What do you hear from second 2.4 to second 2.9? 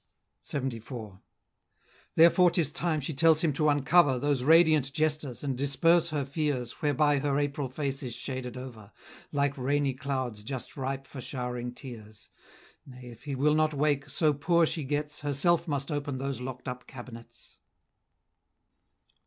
'tis